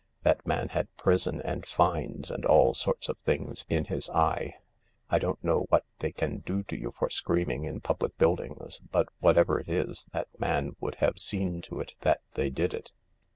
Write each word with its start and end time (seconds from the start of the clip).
That 0.23 0.47
man 0.47 0.69
had 0.69 0.87
prison 0.97 1.43
and 1.43 1.63
fines 1.63 2.31
and 2.31 2.43
all 2.43 2.73
sorts 2.73 3.07
of 3.07 3.19
things 3.19 3.67
in 3.69 3.85
his 3.85 4.09
eye. 4.09 4.55
I 5.11 5.19
don't 5.19 5.43
know 5.43 5.67
what 5.69 5.85
they 5.99 6.11
can 6.11 6.39
do 6.39 6.63
to 6.63 6.75
you 6.75 6.91
for 6.91 7.11
screaming 7.11 7.65
in 7.65 7.81
public 7.81 8.17
buildings, 8.17 8.79
but, 8.91 9.09
whatever 9.19 9.59
it 9.59 9.69
is, 9.69 10.07
that 10.11 10.29
man 10.39 10.75
would 10.79 10.95
have 10.95 11.19
seen 11.19 11.61
to 11.69 11.79
it 11.81 11.93
that 11.99 12.21
they 12.33 12.49
did 12.49 12.73
it." 12.73 12.91